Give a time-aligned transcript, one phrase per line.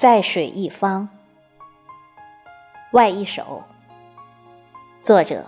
[0.00, 1.10] 在水一方，
[2.92, 3.62] 外一首。
[5.02, 5.44] 作者：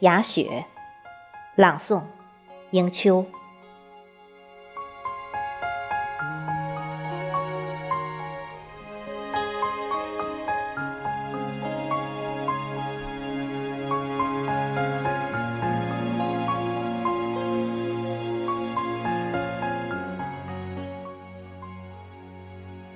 [0.00, 0.64] 雅雪，
[1.54, 2.02] 朗诵：
[2.72, 3.24] 迎秋。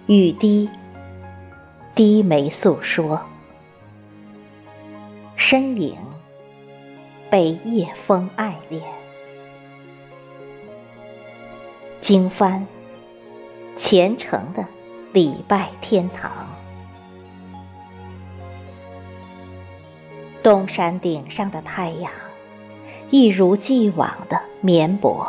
[0.09, 0.69] 雨滴，
[1.97, 3.19] 低眉诉说；
[5.35, 5.97] 身影，
[7.31, 8.83] 被夜风爱恋。
[11.99, 12.67] 经幡，
[13.77, 14.63] 虔诚的
[15.15, 16.31] 礼拜天堂。
[20.43, 22.13] 东山顶上的太阳，
[23.09, 25.27] 一如既往的绵薄。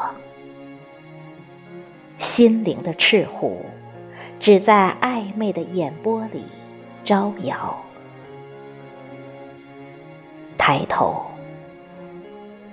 [2.18, 3.62] 心灵的赤虎。
[4.40, 6.44] 只在暧昧的眼波里
[7.08, 7.82] 招摇。
[10.58, 11.26] 抬头，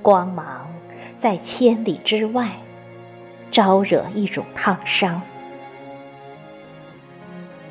[0.02, 0.66] 光芒
[1.20, 2.50] 在千里之外
[3.52, 5.22] 招惹一种烫伤。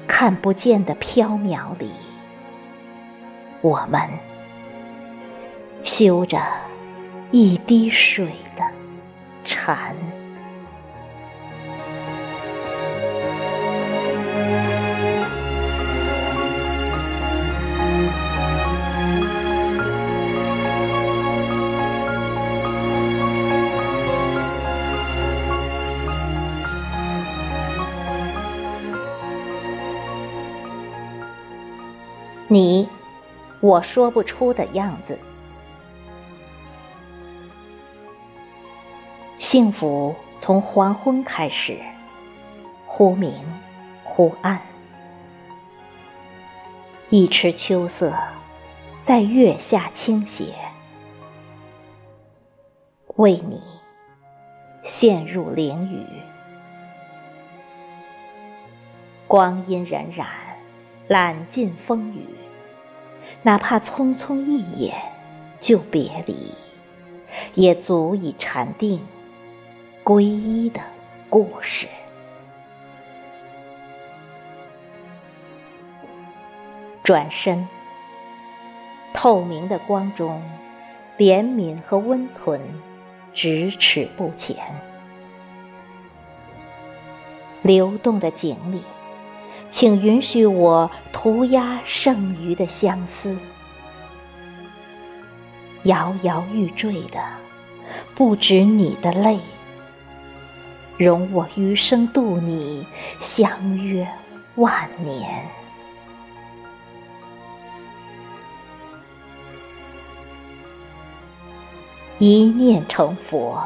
[0.07, 1.91] 看不见的缥缈里，
[3.59, 4.09] 我们
[5.83, 6.41] 修着
[7.31, 8.63] 一滴水的
[9.43, 9.93] 禅。
[32.53, 32.87] 你，
[33.61, 35.17] 我说不出的样子。
[39.39, 41.79] 幸福从黄昏开始，
[42.85, 43.33] 忽明
[44.03, 44.61] 忽暗。
[47.09, 48.13] 一池秋色
[49.01, 50.53] 在月下倾斜，
[53.15, 53.63] 为你
[54.83, 56.05] 陷入囹圄。
[59.27, 60.27] 光阴荏苒，
[61.07, 62.27] 揽尽风雨。
[63.45, 64.95] 哪怕匆匆一眼
[65.59, 66.53] 就别离，
[67.55, 69.01] 也足以禅定
[70.01, 70.79] 皈依的
[71.29, 71.87] 故事。
[77.03, 77.67] 转身，
[79.13, 80.41] 透明的光中，
[81.17, 82.61] 怜悯和温存
[83.33, 84.55] 咫尺不前。
[87.61, 88.81] 流动的井里。
[89.73, 93.35] 请允许我涂鸦剩余的相思，
[95.85, 97.19] 摇摇欲坠的
[98.13, 99.39] 不止你的泪，
[100.95, 102.85] 容我余生度你，
[103.19, 104.07] 相约
[104.57, 105.43] 万年。
[112.19, 113.59] 一念成佛，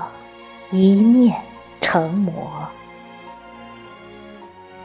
[0.71, 1.37] 一念
[1.81, 2.65] 成魔。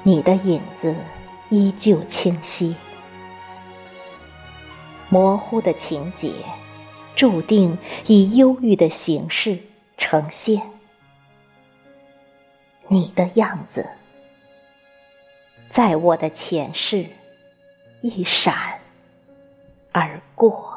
[0.04, 0.94] 你的影子
[1.48, 2.74] 依旧清晰，
[5.08, 6.32] 模糊的情节
[7.14, 9.58] 注定以忧郁的形式
[9.96, 10.60] 呈现。
[12.88, 13.88] 你的样子，
[15.68, 17.06] 在我的前世
[18.00, 18.80] 一闪
[19.92, 20.71] 而过。